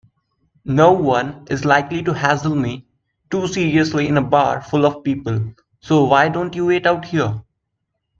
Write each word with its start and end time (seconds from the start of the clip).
Noone 0.65 1.45
is 1.51 1.63
likely 1.63 2.01
to 2.01 2.11
hassle 2.15 2.55
me 2.55 2.87
too 3.29 3.45
seriously 3.47 4.07
in 4.07 4.17
a 4.17 4.23
bar 4.23 4.59
full 4.63 4.83
of 4.83 5.03
people, 5.03 5.53
so 5.79 6.05
why 6.05 6.27
don't 6.27 6.55
you 6.55 6.65
wait 6.65 6.87
out 6.87 7.05
here? 7.05 7.39